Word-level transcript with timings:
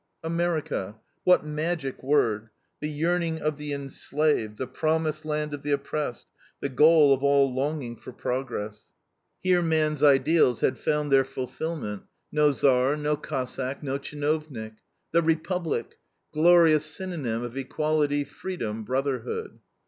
America! 0.23 0.95
What 1.25 1.45
magic 1.45 2.01
word. 2.01 2.49
The 2.79 2.89
yearning 2.89 3.39
of 3.39 3.57
the 3.57 3.71
enslaved, 3.71 4.57
the 4.57 4.65
promised 4.65 5.25
land 5.25 5.53
of 5.53 5.61
the 5.61 5.73
oppressed, 5.73 6.25
the 6.59 6.69
goal 6.69 7.13
of 7.13 7.21
all 7.23 7.53
longing 7.53 7.95
for 7.95 8.11
progress. 8.11 8.85
Here 9.41 9.61
man's 9.61 10.01
ideals 10.01 10.61
had 10.61 10.79
found 10.79 11.11
their 11.11 11.23
fulfillment: 11.23 12.01
no 12.31 12.51
Tsar, 12.51 12.97
no 12.97 13.15
Cossack, 13.15 13.83
no 13.83 13.99
CHINOVNIK. 13.99 14.73
The 15.11 15.21
Republic! 15.21 15.99
Glorious 16.33 16.85
synonym 16.87 17.43
of 17.43 17.55
equality, 17.55 18.23
freedom, 18.23 18.83
brotherhood. 18.83 19.59